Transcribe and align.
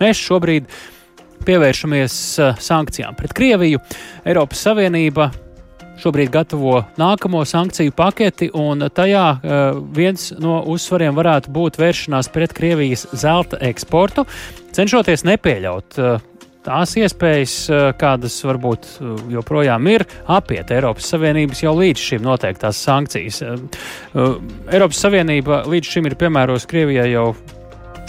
Mēs 0.00 0.20
šobrīd 0.20 0.68
pievēršamies 1.46 2.14
sankcijām 2.60 3.16
pret 3.16 3.34
Krieviju. 3.36 3.80
Eiropas 4.26 4.64
Savienība 4.66 5.30
šobrīd 6.00 6.30
gatavo 6.32 6.82
nākamo 7.00 7.40
sankciju 7.48 7.94
paketi, 7.96 8.50
un 8.52 8.88
tajā 8.92 9.26
uh, 9.36 9.80
viens 9.96 10.28
no 10.40 10.60
uzsvariem 10.68 11.16
varētu 11.16 11.52
būt 11.54 11.80
vēršanās 11.80 12.28
pret 12.34 12.52
Krievijas 12.56 13.06
zelta 13.16 13.60
eksportu, 13.64 14.26
cenšoties 14.76 15.24
nepieļaut 15.28 16.00
uh, 16.00 16.18
tās 16.66 16.96
iespējas, 16.98 17.54
kādas 17.98 18.36
varbūt 18.42 18.88
joprojām 19.30 19.86
ir, 19.86 20.02
apiet 20.26 20.72
Eiropas 20.74 21.06
Savienības 21.12 21.62
jau 21.62 21.76
līdz 21.78 22.06
šim 22.08 22.24
noteiktās 22.26 22.80
sankcijas. 22.82 23.38
Eiropas 24.16 25.04
Savienība 25.04 25.62
līdz 25.70 25.92
šim 25.94 26.10
ir 26.10 26.18
piemērojusi 26.18 26.70
Krievijai 26.72 27.12
jau 27.12 27.28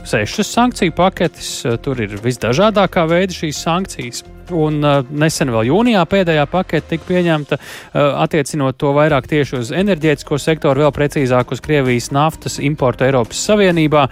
sešas 0.08 0.54
sankciju 0.56 0.96
paketes, 0.96 1.52
tur 1.84 2.00
ir 2.04 2.16
visdažādākā 2.24 3.04
veida 3.12 3.36
šīs 3.36 3.60
sankcijas. 3.68 4.24
Un 4.56 4.80
uh, 4.80 5.02
nesen 5.12 5.52
vēl 5.52 5.68
jūnijā 5.68 6.04
pēdējā 6.08 6.46
pakete 6.52 6.94
tika 6.94 7.08
pieņemta, 7.10 7.58
uh, 7.60 8.20
attiecinot 8.24 8.78
to 8.80 8.94
vairāk 8.96 9.28
tieši 9.28 9.60
uz 9.60 9.72
enerģētisko 9.76 10.40
sektoru, 10.40 10.86
vēl 10.86 10.94
precīzāk 10.96 11.52
uz 11.52 11.64
Krievijas 11.64 12.12
naftas 12.16 12.60
importu 12.64 13.08
Eiropas 13.08 13.42
Savienībā. 13.50 14.08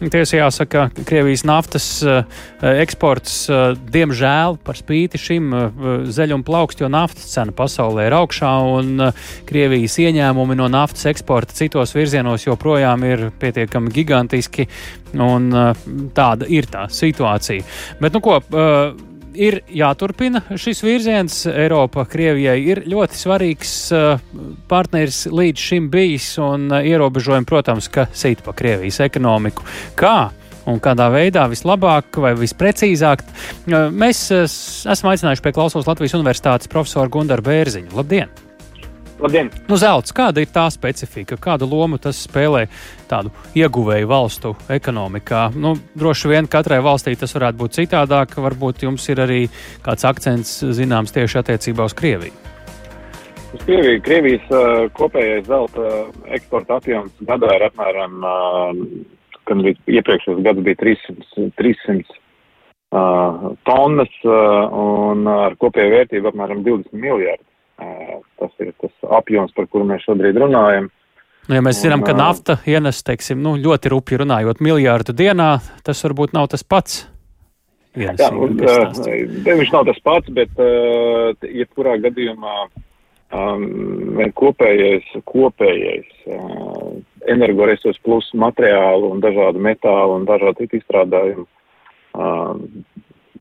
Tiesa 0.00 0.38
jāsaka, 0.38 0.86
Krievijas 1.08 1.42
naftas 1.44 1.88
uh, 2.06 2.22
eksports, 2.64 3.42
diemžēl, 3.92 4.56
par 4.64 4.78
spīti 4.78 5.20
šim 5.20 5.50
zeļu 6.08 6.38
un 6.38 6.46
plaukstu, 6.46 6.86
jo 6.86 6.92
naftas 6.92 7.28
cena 7.34 7.52
pasaulē 7.56 8.06
ir 8.08 8.16
augšā, 8.16 8.54
un 8.78 9.10
Krievijas 9.50 9.98
ieņēmumi 10.00 10.56
no 10.60 10.70
naftas 10.72 11.10
eksporta 11.10 11.58
citos 11.58 11.92
virzienos 11.96 12.46
joprojām 12.46 13.04
ir 13.10 13.26
pietiekami 13.42 13.92
gigantiski, 13.92 14.70
un 15.20 15.50
tāda 16.16 16.48
ir 16.48 16.70
tā 16.70 16.86
situācija. 16.88 17.66
Bet, 18.00 18.16
nu 18.16 18.24
ko, 18.24 18.40
ir 19.34 19.60
jāturpina 19.74 20.42
šis 20.58 20.82
virziens. 20.84 21.42
Eiropa 21.50 22.04
Krievijai 22.10 22.58
ir 22.72 22.82
ļoti 22.90 23.18
svarīgs 23.18 23.74
uh, 23.94 24.20
partneris 24.70 25.24
līdz 25.30 25.66
šim 25.70 25.88
bijis, 25.92 26.32
un 26.42 26.68
uh, 26.72 26.82
ierobežojumi, 26.86 27.48
protams, 27.48 27.90
ka 27.92 28.08
sīt 28.12 28.44
pa 28.46 28.56
Krievijas 28.56 29.02
ekonomiku. 29.06 29.66
Kā? 29.98 30.30
Un 30.70 30.76
kādā 30.82 31.06
veidā 31.10 31.46
vislabāk 31.50 32.18
vai 32.20 32.34
visprecīzāk 32.38 33.24
uh, 33.24 33.88
mēs 33.88 34.26
esam 34.30 35.10
aicinājuši 35.14 35.46
pie 35.46 35.56
Klausās 35.56 35.88
Latvijas 35.88 36.18
Universitātes 36.18 36.70
profesoru 36.70 37.12
Gundaru 37.18 37.48
Bērziņu. 37.48 37.96
Labdien! 37.96 38.49
Labdien! 39.20 39.50
Nu, 39.68 39.76
zelts, 39.76 40.14
kāda 40.16 40.40
ir 40.40 40.48
tā 40.48 40.64
specifika, 40.72 41.36
kādu 41.40 41.66
lomu 41.68 41.98
tas 42.00 42.22
spēlē 42.24 42.62
tādu 43.10 43.32
ieguvēju 43.58 44.08
valstu 44.08 44.54
ekonomikā? 44.72 45.50
Nu, 45.60 45.74
droši 45.98 46.30
vien 46.32 46.48
katrai 46.48 46.78
valstī 46.84 47.12
tas 47.20 47.34
varētu 47.36 47.60
būt 47.60 47.76
citādāk, 47.76 48.38
varbūt 48.40 48.86
jums 48.86 49.04
ir 49.12 49.20
arī 49.20 49.42
kāds 49.84 50.06
akcents 50.08 50.54
zināms 50.78 51.12
tieši 51.12 51.42
attiecībā 51.42 51.84
uz 51.90 51.96
Krieviju. 51.98 52.32
Uz 53.50 53.66
Krieviju, 53.66 54.00
Krievijas 54.06 54.48
uh, 54.54 54.86
kopējais 54.96 55.44
zelta 55.50 55.92
eksporta 56.38 56.80
apjoms 56.80 57.12
gadā 57.28 57.52
ir 57.58 57.66
apmēram, 57.66 58.16
uh, 58.24 58.82
kad 59.50 59.68
iepriekšējos 59.68 60.42
gados 60.46 60.64
bija 60.64 60.80
300, 60.80 61.50
300 61.60 62.00
uh, 62.08 63.52
tonnas 63.68 64.16
uh, 64.24 64.80
un 64.80 65.28
ar 65.28 65.60
kopēju 65.60 65.96
vērtību 65.98 66.32
apmēram 66.32 66.64
20 66.64 67.04
miljardi. 67.04 67.49
Tas 68.40 68.64
ir 68.64 68.72
tas 68.80 69.12
apjoms, 69.20 69.52
par 69.56 69.68
kuru 69.68 69.86
mēs 69.88 70.04
šobrīd 70.08 70.38
runājam. 70.40 70.88
Nu, 71.48 71.56
ja 71.56 71.62
mēs 71.64 71.80
zinām, 71.82 72.04
ka 72.06 72.14
nafta 72.16 72.58
ienes, 72.68 73.00
teiksim, 73.04 73.40
nu, 73.42 73.56
ļoti 73.58 73.90
rupji 73.92 74.20
runājot, 74.20 74.60
miljārdu 74.64 75.14
dienā, 75.16 75.56
tas 75.86 76.02
varbūt 76.06 76.36
nav 76.36 76.50
tas 76.52 76.62
pats. 76.64 77.00
Ienes, 77.98 78.20
Jā, 78.22 78.28
un, 78.30 78.54
viņš 79.48 79.72
nav 79.74 79.88
tas 79.88 79.98
pats, 80.04 80.30
bet 80.30 80.60
jebkurā 81.42 81.96
gadījumā 82.04 82.54
um, 83.34 84.20
kopējais, 84.38 85.08
kopējais 85.26 86.12
uh, 86.30 86.92
energoresursu 87.34 88.04
plus 88.06 88.30
materiālu 88.38 89.10
un 89.10 89.24
dažādu 89.24 89.62
metālu 89.64 90.20
un 90.20 90.28
dažādu 90.28 90.62
citu 90.62 90.78
izstrādājumu 90.78 91.48
uh, 91.48 92.54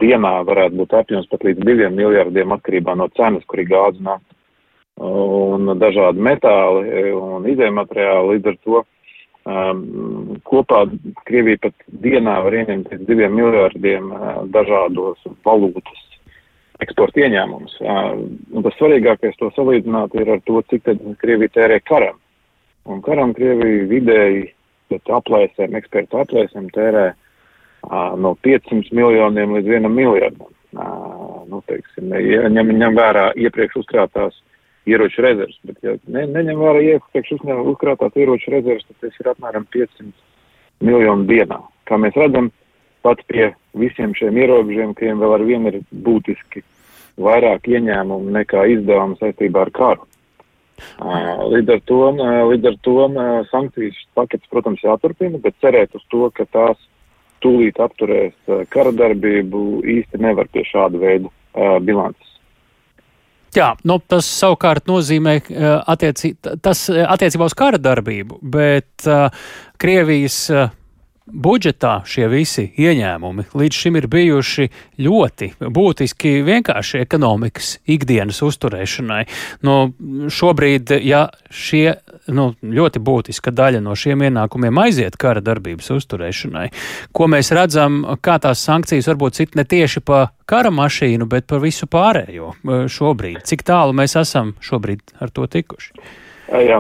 dienā 0.02 0.34
varētu 0.50 0.82
būt 0.82 0.98
apjoms 1.04 1.30
pat 1.30 1.46
līdz 1.46 1.62
diviem 1.66 1.96
miljardiem 2.00 2.58
atkarībā 2.58 2.98
no 2.98 3.10
cenas, 3.20 3.46
kur 3.46 3.62
ir 3.62 3.70
gāze 3.70 4.02
nafta 4.02 4.39
un 5.00 5.74
dažādi 5.80 6.24
metāli 6.24 7.14
un 7.16 7.48
izējumateriāli. 7.48 8.36
Līdz 8.36 8.52
ar 8.52 8.58
to 8.66 8.82
um, 8.84 9.82
kopā 10.48 10.84
Krievija 11.30 11.64
pat 11.64 11.88
dienā 12.04 12.40
var 12.44 12.58
ieņemt 12.60 12.92
līdz 12.92 13.08
diviem 13.08 13.36
miljardiem 13.40 14.12
uh, 14.12 14.44
dažādos 14.54 15.24
valūtas 15.48 16.06
eksporta 16.84 17.24
ieņēmumus. 17.26 17.78
Uh, 17.84 18.12
un 18.56 18.68
tas 18.68 18.76
svarīgākais 18.80 19.40
to 19.40 19.52
salīdzināt 19.56 20.16
ir 20.20 20.36
ar 20.36 20.44
to, 20.48 20.62
cik 20.72 20.86
tad 20.88 21.04
Krievija 21.24 21.56
tērē 21.56 21.80
karam. 21.88 22.20
Un 22.90 23.04
karam 23.06 23.34
Krievija 23.38 23.88
vidēji 23.90 24.46
pēc 24.90 25.12
aplēsēm, 25.20 25.76
ekspertu 25.80 26.20
aplēsēm 26.24 26.70
tērē 26.76 27.10
uh, 27.14 28.16
no 28.20 28.36
500 28.44 28.92
miljoniem 28.96 29.56
līdz 29.58 29.76
1 29.80 29.96
miljardam. 29.96 30.52
Uh, 30.70 31.42
nu, 31.50 31.64
teiksim, 31.66 32.12
ņem, 32.54 32.76
ņem 32.78 32.98
vērā 32.98 33.32
iepriekš 33.42 33.80
uzkrātās 33.82 34.36
ieroču 34.90 35.24
rezerves. 35.26 35.60
Bet, 35.68 35.78
ja 35.86 35.96
ne, 36.08 36.26
neņem 36.30 36.64
vērā 36.64 36.82
iepriekš 36.96 37.38
uzkrātās 37.40 38.18
ieroču 38.18 38.54
rezerves, 38.56 38.88
tad 38.90 39.06
tas 39.06 39.22
ir 39.22 39.32
apmēram 39.34 39.68
500 39.76 40.12
miljonu 40.86 41.28
dienā. 41.30 41.62
Kā 41.90 41.98
mēs 42.02 42.18
redzam, 42.20 42.52
pat 43.06 43.22
pie 43.32 43.54
visiem 43.78 44.14
šiem 44.18 44.38
ierobežiem, 44.42 44.94
kuriem 44.98 45.22
vēl 45.24 45.36
ar 45.38 45.48
vienu 45.48 45.72
ir 45.72 45.82
būtiski 46.06 46.64
vairāk 47.20 47.68
ieņēmumu 47.68 48.32
nekā 48.38 48.66
izdevumu 48.76 49.20
saistībā 49.20 49.66
ar 49.66 49.74
karu. 49.76 50.08
Līdz 51.54 51.74
ar 51.76 51.82
to, 51.90 52.00
līdz 52.54 52.70
ar 52.70 52.78
to 52.88 52.96
sankcijas 53.50 53.98
pakets, 54.16 54.48
protams, 54.52 54.84
jāturpina, 54.86 55.42
bet 55.44 55.58
cerēt 55.64 55.96
uz 55.98 56.06
to, 56.12 56.30
ka 56.32 56.48
tās 56.48 56.80
tūlīt 57.44 57.80
apturēs 57.84 58.36
kara 58.72 58.94
darbību 58.96 59.84
īsti 59.98 60.22
nevar 60.24 60.48
pie 60.54 60.64
šāda 60.68 61.00
veida 61.02 61.80
bilances. 61.84 62.39
Jā, 63.56 63.72
nu, 63.90 63.98
tas 64.06 64.28
savukārt 64.30 64.90
nozīmē 64.90 65.36
eh, 65.40 65.70
attieci, 65.90 66.36
tas 66.62 66.86
eh, 66.94 67.02
attiecībā 67.06 67.48
uz 67.50 67.56
kara 67.58 67.80
darbību, 67.82 68.42
bet 68.46 69.08
uh, 69.10 69.34
Krievijas 69.82 70.44
uh, 70.54 70.70
budžetā 71.30 72.00
šie 72.10 72.28
visi 72.32 72.66
ieņēmumi 72.80 73.50
līdz 73.58 73.82
šim 73.84 73.98
ir 74.00 74.08
bijuši 74.12 74.68
ļoti 75.06 75.52
būtiski 75.62 76.40
vienkārši 76.48 77.02
ekonomikas 77.04 77.76
ikdienas 77.90 78.42
uzturēšanai. 78.46 79.24
Nu, 79.66 79.78
šobrīd, 80.34 80.96
ja 81.06 81.28
šie 81.50 81.94
nu, 82.36 82.52
ļoti 82.62 83.02
būtiska 83.04 83.54
daļa 83.56 83.82
no 83.84 83.96
šiem 83.98 84.24
ienākumiem 84.30 84.82
aiziet 84.84 85.18
kara 85.20 85.44
darbības 85.44 85.92
uzturēšanai, 85.98 86.68
ko 87.16 87.28
mēs 87.32 87.52
redzam, 87.56 88.02
kā 88.22 88.40
tās 88.42 88.64
sankcijas 88.66 89.10
varbūt 89.12 89.42
cit 89.42 89.60
ne 89.60 89.66
tieši 89.68 90.04
pa 90.06 90.28
kara 90.50 90.72
mašīnu, 90.74 91.28
bet 91.30 91.48
par 91.50 91.62
visu 91.64 91.90
pārējo 91.90 92.56
šobrīd. 92.90 93.44
Cik 93.50 93.66
tālu 93.68 93.96
mēs 93.98 94.18
esam 94.20 94.56
šobrīd 94.64 95.18
ar 95.22 95.34
to 95.34 95.48
tikuši? 95.50 95.94
Jā, 96.50 96.80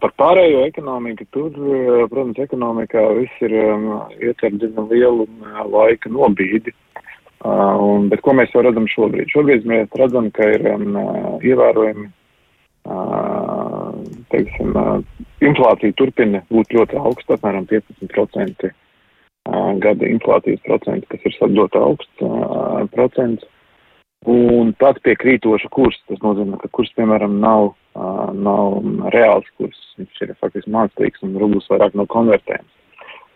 par 0.00 0.14
pārējo 0.16 0.62
ekonomiku 0.64 1.26
tur, 1.34 1.50
protams, 2.08 2.38
ekonomikā 2.40 3.02
viss 3.18 3.42
ir 3.44 3.52
ietver 3.52 4.56
diezgan 4.56 4.88
lielu 4.88 5.26
laika 5.68 6.08
nobīdi. 6.08 6.72
Un, 7.44 8.08
bet 8.08 8.22
ko 8.24 8.32
mēs 8.32 8.54
jau 8.54 8.62
redzam 8.64 8.86
šobrīd? 8.88 9.28
Šobrīd 9.28 9.66
mēs 9.68 9.92
redzam, 10.00 10.30
ka 10.32 10.46
ir 10.54 10.64
um, 10.70 10.96
ievērojami, 11.44 12.06
uh, 12.88 13.83
teiksim, 14.34 14.76
inflācija 15.44 15.96
turpina 15.96 16.42
būt 16.50 16.74
ļoti 16.76 17.00
augsta, 17.00 17.38
apmēram 17.38 17.68
15% 17.70 18.68
uh, 18.68 18.74
gada 19.80 20.10
inflācijas 20.10 20.62
procents, 20.66 21.08
kas 21.08 21.24
ir 21.24 21.56
ļoti 21.58 21.80
augsts 21.80 22.28
procents. 22.92 23.46
Un 24.24 24.70
pat 24.80 24.96
pie 25.04 25.12
krītoša 25.20 25.68
kursa, 25.68 26.00
tas 26.08 26.20
nozīmē, 26.24 26.56
ka 26.62 26.70
kurs, 26.72 26.92
piemēram, 26.96 27.42
nav 27.42 27.74
nav 27.94 28.80
reāls 29.14 29.46
kurs. 29.58 29.78
Viņš 29.98 30.22
ir 30.24 30.32
faktiski 30.40 30.72
mākslīgs 30.74 31.22
un 31.22 31.36
rublis 31.38 31.68
vairāk 31.70 31.94
nav 31.94 32.08
konvertējams. 32.10 32.72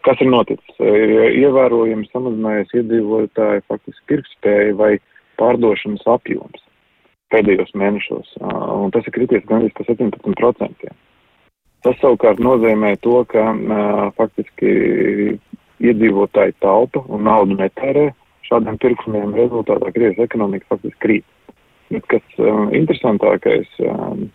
Kas 0.06 0.20
ir 0.22 0.30
noticis? 0.30 0.78
Ir 0.80 1.34
ievērojami 1.42 2.08
samazinājies 2.12 2.74
iedzīvotāju 2.80 3.66
faktiski 3.68 4.06
pirktspēja 4.12 4.74
vai 4.78 4.92
pārdošanas 5.38 6.06
apjoms 6.10 6.62
pēdējos 7.32 7.74
mēnešos, 7.76 8.34
un 8.40 8.92
tas 8.94 9.06
ir 9.06 9.14
krities 9.14 9.46
gandrīz 9.48 9.74
par 9.76 9.88
17%. 9.90 10.92
Tas 11.86 11.98
savukārt 12.02 12.40
nozīmē 12.42 12.96
to, 13.04 13.20
ka 13.30 13.44
faktiski 14.18 14.70
iedzīvotāji 15.78 16.56
taupa 16.62 17.04
un 17.06 17.26
naudu 17.28 17.58
netērē 17.58 18.08
šādiem 18.48 18.78
pirksumiem 18.82 19.34
rezultātā 19.36 19.92
Krievijas 19.94 20.24
ekonomika 20.24 20.72
faktiski 20.72 21.02
krīt. 21.04 21.26
Bet 21.92 22.06
kas 22.12 22.40
um, 22.42 22.68
interesantākais, 22.76 23.68
um, 23.84 24.26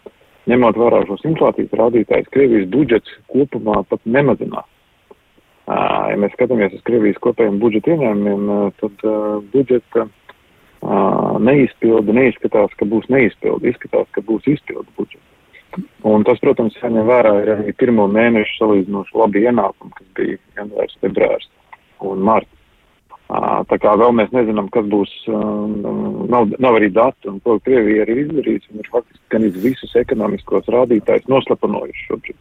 ņemot 0.50 0.78
vērā 0.80 1.04
šos 1.10 1.25
inflācijas 1.30 1.75
rādītājus, 1.80 2.31
Krievijas 2.34 2.69
budžets 2.74 3.18
kopumā 3.34 3.81
pat 3.90 4.01
nemazinās. 4.06 4.69
Ja 5.63 6.16
mēs 6.19 6.34
skatāmies 6.36 6.74
uz 6.75 6.81
Krievijas 6.84 7.22
kopējiem 7.24 7.62
budžeta 7.62 7.94
ieņēmumiem, 7.94 8.74
tad 8.81 9.06
budžeta 9.54 10.10
neizpilda 11.39 12.15
neizskatās, 12.15 12.74
ka 12.80 12.88
būs 12.89 13.07
neizpilda, 13.13 13.69
izskatās, 13.69 14.09
ka 14.12 14.24
būs 14.25 14.47
izpilda 14.50 14.89
budžeta. 14.97 15.30
Un 16.06 16.25
tas, 16.27 16.38
protams, 16.44 16.75
jāņem 16.77 17.07
vērā 17.09 17.31
ir 17.41 17.51
arī 17.56 17.74
pirmo 17.77 18.06
mēnešu 18.12 18.59
salīdzinoši 18.59 19.18
labi 19.18 19.45
ienākumi, 19.47 19.95
kas 19.97 20.09
bija 20.19 20.38
janvārs, 20.59 21.00
februārs 21.01 21.50
un 22.06 22.21
marts. 22.27 22.59
Tā 23.33 23.77
kā 23.81 23.95
vēl 23.97 24.12
mēs 24.13 24.33
nezinām, 24.35 24.68
kas 24.69 24.85
būs, 24.91 25.12
nav, 25.25 26.51
nav 26.62 26.77
arī 26.77 26.91
dati, 26.94 27.31
un 27.31 27.39
to 27.41 27.56
Krievija 27.65 28.03
arī 28.06 28.19
izdarījusi, 28.25 28.69
un 28.74 28.83
ir 28.83 28.89
faktiski 28.94 29.31
gan 29.33 29.47
visus 29.63 29.95
ekonomiskos 29.97 30.69
rādītājus 30.75 31.30
noslapanojuši 31.31 32.09
šobrīd. 32.12 32.38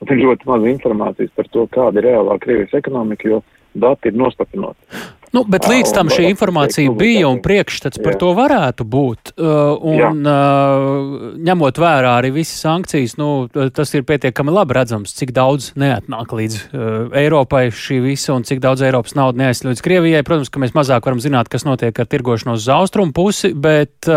Un 0.00 0.14
ir 0.14 0.22
ļoti 0.22 0.48
maz 0.48 0.64
informācijas 0.70 1.34
par 1.36 1.50
to, 1.52 1.66
kāda 1.74 2.00
ir 2.00 2.08
reālā 2.08 2.38
Krievijas 2.40 2.78
ekonomika, 2.78 3.28
jo 3.28 3.42
dati 3.74 4.08
ir 4.08 4.16
noslapinoti. 4.16 5.02
Nu, 5.30 5.44
bet 5.46 5.68
līdz 5.70 5.92
tam 5.94 6.08
šī 6.10 6.24
informācija 6.32 6.90
bija 6.98 7.28
un 7.28 7.38
priekšstats 7.44 8.00
par 8.02 8.16
to 8.18 8.32
varētu 8.34 8.82
būt. 8.82 9.32
Uh, 9.38 9.76
un 9.78 10.26
uh, 10.26 11.36
ņemot 11.38 11.78
vērā 11.78 12.16
arī 12.18 12.32
visas 12.34 12.58
sankcijas, 12.64 13.14
nu, 13.20 13.46
tas 13.50 13.94
ir 13.94 14.02
pietiekami 14.08 14.50
labi 14.50 14.74
redzams, 14.74 15.14
cik 15.14 15.30
daudz 15.36 15.70
neatnāk 15.78 16.34
līdz 16.34 16.58
uh, 16.58 17.14
Eiropai 17.22 17.68
šī 17.70 18.00
visa 18.08 18.34
un 18.34 18.46
cik 18.48 18.62
daudz 18.64 18.82
Eiropas 18.86 19.14
naudas 19.14 19.38
neaizsļ 19.38 19.70
līdz 19.70 19.86
Krievijai. 19.86 20.26
Protams, 20.26 20.50
ka 20.50 20.64
mēs 20.64 20.74
mazāk 20.74 21.06
varam 21.06 21.22
zināt, 21.22 21.52
kas 21.52 21.66
notiek 21.68 21.94
ar 21.94 22.10
tirgošanos 22.10 22.64
uz 22.64 22.70
austrumu 22.80 23.14
pusi, 23.14 23.54
bet 23.54 24.10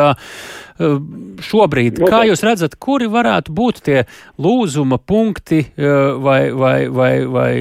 šobrīd, 0.74 2.00
kā 2.10 2.24
jūs 2.26 2.42
redzat, 2.46 2.74
kuri 2.82 3.06
varētu 3.12 3.54
būt 3.54 3.82
tie 3.86 4.00
lūzuma 4.42 4.98
punkti 4.98 5.62
vai, 5.78 6.40
vai, 6.50 6.78
vai, 6.90 7.12
vai 7.30 7.52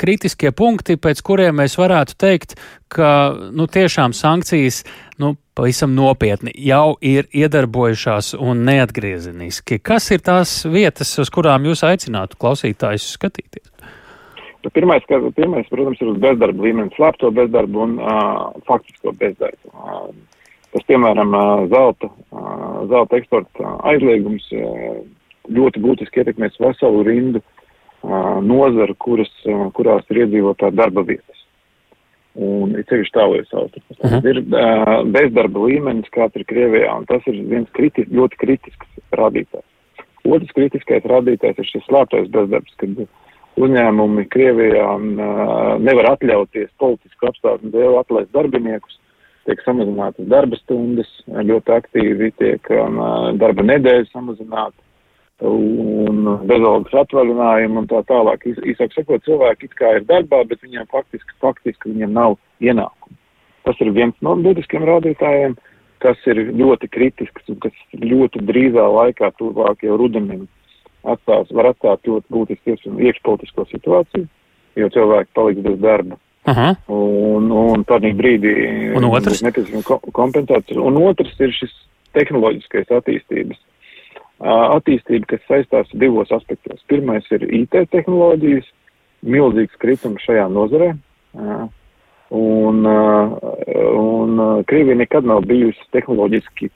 kritiskie 0.00 0.54
punkti, 0.56 0.96
pēc 0.96 1.20
kuriem 1.26 1.60
mēs 1.60 1.76
varētu 1.76 2.16
teikt, 2.16 2.56
ka 2.92 3.10
nu, 3.56 3.66
tiešām 3.70 4.12
sankcijas 4.16 4.82
nu, 5.20 5.34
pavisam 5.56 5.94
nopietni 5.96 6.52
jau 6.66 6.96
ir 7.00 7.28
iedarbojušās 7.36 8.32
un 8.40 8.64
neatgriezeniski. 8.68 9.80
Kas 9.84 10.10
ir 10.14 10.24
tās 10.24 10.62
vietas, 10.68 11.12
uz 11.22 11.30
kurām 11.32 11.68
jūs 11.68 11.84
aicinātu 11.88 12.38
klausītājus 12.40 13.12
skatīties? 13.16 13.68
Nu, 14.62 14.70
pirmais, 14.70 15.02
ka, 15.08 15.18
pirmais, 15.34 15.66
protams, 15.70 15.98
ir 16.00 16.12
uz 16.12 16.20
bezdarba 16.22 16.62
līmeni, 16.62 16.94
slēpto 16.94 17.32
bezdarbu 17.34 17.82
un 17.82 17.96
uh, 17.98 18.44
faktisko 18.68 19.10
bezdarbu. 19.18 19.72
Uh, 19.72 20.12
tas, 20.70 20.84
piemēram, 20.86 21.34
uh, 21.34 21.64
zelta, 21.72 22.12
uh, 22.30 22.76
zelta 22.92 23.18
eksporta 23.18 23.74
aizliegums 23.90 24.46
uh, 24.54 25.00
ļoti 25.50 25.82
būtiski 25.82 26.22
ietekmēs 26.22 26.60
veselu 26.62 27.02
rindu 27.08 27.42
uh, 27.42 28.38
nozaru, 28.46 28.94
kuras, 29.02 29.34
uh, 29.50 29.66
kurās 29.74 30.06
ir 30.14 30.22
iedzīvotāji 30.28 30.78
darba 30.78 31.02
vietas 31.10 31.41
un 32.38 32.72
ir 32.76 32.86
ceļš 32.88 33.10
tālākais 33.12 33.52
austrumos. 33.52 33.98
Uh 33.98 34.12
-huh. 34.12 34.22
Ir 34.30 34.38
uh, 34.40 34.94
bezdarba 35.04 35.66
līmenis, 35.66 36.08
kāds 36.14 36.36
ir 36.36 36.46
Krievijā, 36.48 36.92
un 36.96 37.04
tas 37.06 37.26
ir 37.26 37.42
viens 37.48 37.68
kritis, 37.72 38.08
ļoti 38.08 38.36
kritisks 38.40 38.86
rādītājs. 39.12 39.68
Otrs 40.24 40.54
kritiskais 40.54 41.04
rādītājs 41.04 41.58
ir 41.58 41.66
šis 41.66 41.84
slēptais 41.88 42.30
bezdarbs, 42.30 42.74
kad 42.76 43.04
uzņēmumi 43.56 44.28
Krievijā 44.32 44.88
uh, 44.96 45.78
nevar 45.78 46.12
atļauties 46.16 46.70
politisku 46.78 47.26
apstākļu 47.28 47.72
dēļ 47.74 47.98
atlaist 48.00 48.32
darbiniekus, 48.32 48.98
tiek 49.44 49.60
samazinātas 49.64 50.26
darba 50.26 50.56
stundas, 50.56 51.10
ļoti 51.26 51.76
aktīvi 51.76 52.32
tiek 52.38 52.70
uh, 52.70 53.32
darba 53.36 53.62
nedēļas 53.62 54.12
samazināta 54.14 54.78
un 55.42 56.22
bezalgas 56.46 56.94
atvaļinājumu 57.02 57.82
un 57.82 57.88
tā 57.90 58.02
tālāk. 58.08 58.46
Īsāk 58.46 58.94
sakot, 58.94 59.24
cilvēki 59.26 59.68
it 59.68 59.76
kā 59.78 59.96
ir 59.98 60.06
darbā, 60.08 60.42
bet 60.48 60.62
viņiem 60.62 60.88
faktiski, 60.92 61.34
faktiski 61.42 61.92
viņiem 61.92 62.14
nav 62.14 62.38
ienākumu. 62.62 63.18
Tas 63.66 63.78
ir 63.82 63.92
viens 63.94 64.16
no 64.24 64.34
būtiskiem 64.42 64.86
rādītājiem, 64.86 65.56
kas 66.02 66.18
ir 66.30 66.40
ļoti 66.58 66.90
kritisks 66.90 67.50
un 67.50 67.60
kas 67.62 67.74
ļoti 67.94 68.42
drīzā 68.48 68.86
laikā, 68.90 69.30
tuvāk 69.38 69.84
jau 69.86 69.98
rudenim, 70.00 70.48
atstās, 71.02 71.50
var 71.54 71.70
atstāt 71.72 72.06
ļoti 72.06 72.26
būtisku 72.34 72.98
iekšpolitisko 72.98 73.66
situāciju, 73.70 74.26
jo 74.78 74.90
cilvēki 74.94 75.34
paliks 75.38 75.66
bez 75.66 75.78
darba. 75.82 76.18
Aha. 76.50 76.72
Un, 76.90 77.52
un 77.54 77.84
tādā 77.86 78.10
brīdī 78.18 78.52
otrs? 78.98 79.44
nepieciešama 79.46 80.00
kompensācija. 80.10 80.80
Un 80.82 80.98
otrs 80.98 81.36
ir 81.38 81.54
šis 81.54 81.70
tehnoloģiskais 82.18 82.90
attīstības 82.90 83.60
attīstība, 84.42 85.28
kas 85.34 85.44
saistās 85.48 85.90
divos 85.94 86.32
aspektos. 86.34 86.82
Pirmais 86.90 87.26
ir 87.34 87.46
IT 87.46 87.76
tehnoloģijas, 87.92 88.66
milzīgs 89.22 89.78
kritums 89.82 90.24
šajā 90.26 90.48
nozarē. 90.50 90.92
Un, 92.32 92.86
un 92.88 94.42
Krievija 94.66 94.96
nekad 94.98 95.28
nav 95.28 95.44
bijusi 95.46 95.84
tehnoloģiski 95.92 96.70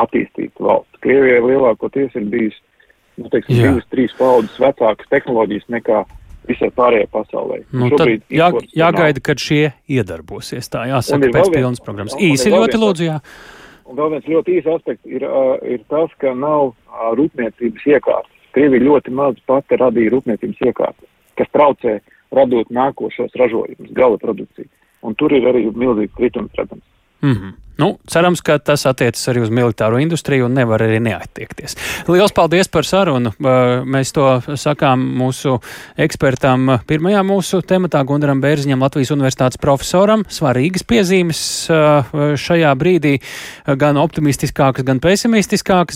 attīstīta 0.00 0.64
valsts. 0.64 1.00
Krievijai 1.04 1.42
lielākoties 1.44 2.16
ir 2.18 2.28
bijis, 2.32 2.56
nu, 3.20 3.28
teiksim, 3.30 3.60
divas, 3.60 3.88
trīs 3.92 4.14
paudzes 4.18 4.56
vecākas 4.62 5.10
tehnoloģijas 5.12 5.68
nekā 5.76 6.04
visai 6.48 6.70
pārējai 6.76 7.08
pasaulē. 7.12 7.60
Nu, 7.72 7.90
Šobrīd 7.92 8.24
jā, 8.32 8.48
jāgaida, 8.76 9.22
kad 9.24 9.40
šie 9.40 9.74
iedarbosies. 9.88 10.68
Tā 10.72 10.86
jāsaka 10.90 11.30
pēc 11.36 11.52
pilnas 11.52 11.84
programmas. 11.84 12.16
Īsi 12.20 12.52
ļoti 12.52 12.80
lūdzu, 12.80 13.06
jā. 13.08 13.20
Un 13.84 13.98
vēl 14.00 14.14
viens 14.14 14.28
ļoti 14.32 14.58
īsts 14.58 14.72
aspekts 14.72 15.08
ir, 15.12 15.24
ir 15.68 15.84
tas, 15.92 16.12
ka 16.20 16.32
nav 16.36 16.72
rūpniecības 17.20 17.86
iekārtas. 17.86 18.30
Krievija 18.54 18.86
ļoti 18.86 19.10
maz 19.10 19.38
pati 19.46 19.78
radīja 19.80 20.14
rūpniecības 20.14 20.62
iekārtas, 20.68 21.10
kas 21.38 21.50
traucē 21.56 21.98
radot 22.34 22.70
nākošos 22.70 23.34
ražojumus, 23.38 23.92
gala 23.92 24.18
produkciju. 24.18 24.70
Un 25.04 25.14
tur 25.14 25.34
ir 25.36 25.46
arī 25.50 25.66
milzīgs 25.74 26.14
kritums 26.16 26.54
redzams. 26.58 26.86
Mm 27.22 27.32
-hmm. 27.32 27.52
Nu, 27.76 27.98
cerams, 28.06 28.38
ka 28.40 28.58
tas 28.62 28.86
attiecas 28.86 29.28
arī 29.28 29.40
uz 29.42 29.50
militāro 29.50 29.98
industriju 29.98 30.46
un 30.46 30.54
nevar 30.54 30.78
arī 30.78 31.00
neattiekties. 31.02 31.74
Lielas 32.06 32.30
paldies 32.32 32.68
par 32.70 32.86
sarunu. 32.86 33.32
Mēs 33.90 34.12
to 34.14 34.40
sakām 34.54 35.02
mūsu 35.18 35.56
ekspertam 35.98 36.78
pirmajā 36.86 37.24
mūsu 37.26 37.62
tematā 37.66 38.04
Gundaram 38.06 38.40
Bērziņam, 38.40 38.78
Latvijas 38.78 39.10
universitātes 39.10 39.58
profesoram. 39.58 40.22
Svarīgas 40.30 40.86
piezīmes 40.86 41.66
šajā 42.38 42.74
brīdī, 42.78 43.18
gan 43.66 43.96
optimistiskākas, 43.96 44.84
gan 44.84 45.00
pesimistiskākas. 45.02 45.92